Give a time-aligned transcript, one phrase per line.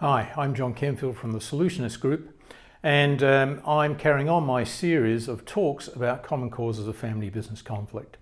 [0.00, 2.40] Hi, I'm John Kenfield from the Solutionist Group,
[2.84, 7.62] and um, I'm carrying on my series of talks about common causes of family business
[7.62, 8.16] conflict.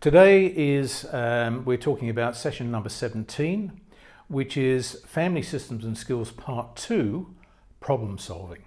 [0.00, 3.78] Today is um, we're talking about session number 17,
[4.28, 7.26] which is Family Systems and Skills Part 2,
[7.78, 8.64] Problem Solving.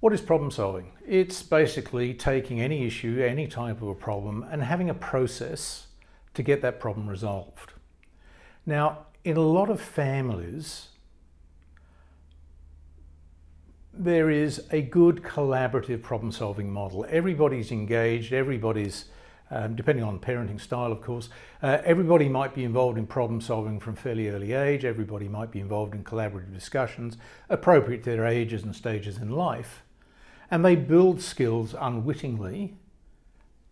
[0.00, 0.92] What is problem solving?
[1.06, 5.88] It's basically taking any issue, any type of a problem, and having a process
[6.32, 7.71] to get that problem resolved.
[8.64, 10.88] Now, in a lot of families,
[13.92, 17.04] there is a good collaborative problem solving model.
[17.08, 19.06] Everybody's engaged, everybody's,
[19.50, 21.28] um, depending on parenting style, of course,
[21.62, 25.60] uh, everybody might be involved in problem solving from fairly early age, everybody might be
[25.60, 27.16] involved in collaborative discussions
[27.50, 29.82] appropriate to their ages and stages in life.
[30.50, 32.76] And they build skills unwittingly,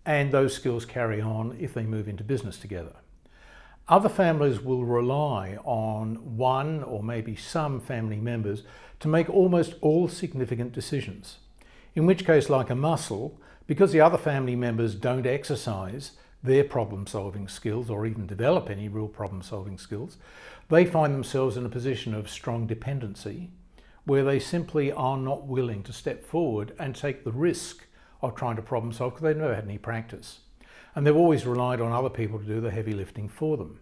[0.04, 2.96] and those skills carry on if they move into business together.
[3.90, 8.62] Other families will rely on one or maybe some family members
[9.00, 11.38] to make almost all significant decisions.
[11.96, 17.08] In which case, like a muscle, because the other family members don't exercise their problem
[17.08, 20.18] solving skills or even develop any real problem solving skills,
[20.68, 23.50] they find themselves in a position of strong dependency
[24.04, 27.86] where they simply are not willing to step forward and take the risk
[28.22, 30.38] of trying to problem solve because they've never had any practice
[30.94, 33.80] and they've always relied on other people to do the heavy lifting for them.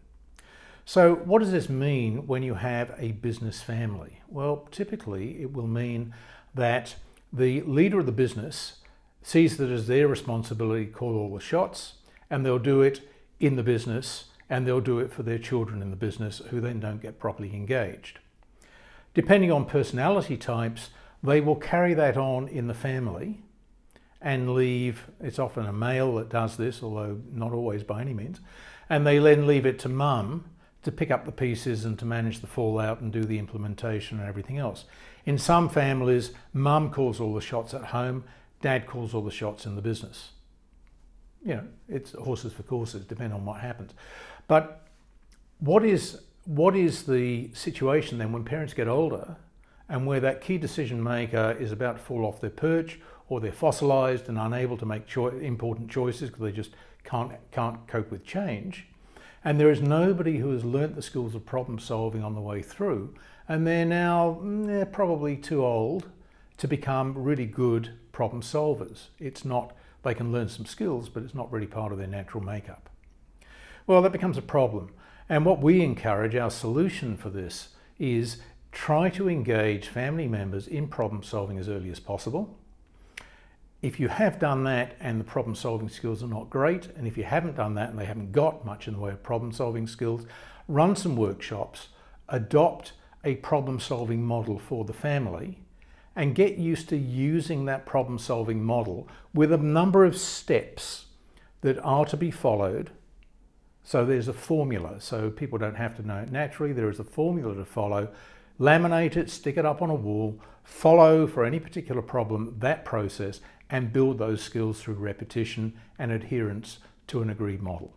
[0.84, 4.20] So, what does this mean when you have a business family?
[4.28, 6.14] Well, typically it will mean
[6.54, 6.96] that
[7.32, 8.78] the leader of the business
[9.22, 11.94] sees that as their responsibility to call all the shots,
[12.30, 13.02] and they'll do it
[13.40, 16.80] in the business and they'll do it for their children in the business who then
[16.80, 18.18] don't get properly engaged.
[19.14, 20.90] Depending on personality types,
[21.22, 23.42] they will carry that on in the family
[24.20, 28.40] and leave, it's often a male that does this, although not always by any means,
[28.90, 30.44] and they then leave it to mum
[30.82, 34.28] to pick up the pieces and to manage the fallout and do the implementation and
[34.28, 34.84] everything else.
[35.26, 38.24] In some families, mum calls all the shots at home,
[38.62, 40.30] dad calls all the shots in the business.
[41.44, 43.92] You know, it's horses for courses, depending on what happens.
[44.46, 44.86] But
[45.58, 49.36] what is what is the situation then when parents get older
[49.88, 53.52] and where that key decision maker is about to fall off their perch or they're
[53.52, 56.70] fossilized and unable to make cho- important choices because they just
[57.04, 58.86] can't, can't cope with change.
[59.44, 62.62] And there is nobody who has learnt the skills of problem solving on the way
[62.62, 63.14] through,
[63.48, 66.08] and they're now mm, they're probably too old
[66.58, 69.06] to become really good problem solvers.
[69.18, 69.72] It's not,
[70.02, 72.90] they can learn some skills, but it's not really part of their natural makeup.
[73.86, 74.90] Well, that becomes a problem.
[75.28, 78.38] And what we encourage, our solution for this, is
[78.72, 82.58] try to engage family members in problem solving as early as possible
[83.80, 87.16] if you have done that and the problem solving skills are not great, and if
[87.16, 89.86] you haven't done that and they haven't got much in the way of problem solving
[89.86, 90.26] skills,
[90.66, 91.88] run some workshops,
[92.28, 92.92] adopt
[93.24, 95.60] a problem solving model for the family,
[96.16, 101.06] and get used to using that problem solving model with a number of steps
[101.60, 102.90] that are to be followed.
[103.84, 106.72] So there's a formula, so people don't have to know it naturally.
[106.72, 108.08] There is a formula to follow.
[108.60, 113.40] Laminate it, stick it up on a wall, follow for any particular problem that process,
[113.70, 117.92] and build those skills through repetition and adherence to an agreed model.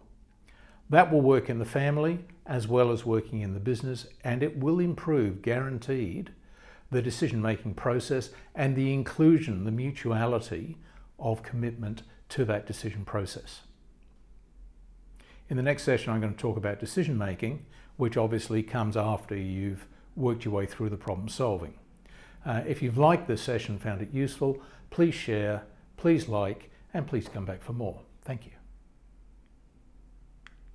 [0.90, 4.58] That will work in the family as well as working in the business, and it
[4.58, 6.32] will improve, guaranteed,
[6.92, 10.78] the decision making process and the inclusion, the mutuality
[11.18, 13.62] of commitment to that decision process.
[15.50, 19.36] In the next session, I'm going to talk about decision making, which obviously comes after
[19.36, 21.74] you've worked your way through the problem solving.
[22.46, 25.64] Uh, if you've liked this session, found it useful, please share,
[25.98, 28.02] please like, and please come back for more.
[28.24, 28.61] Thank you.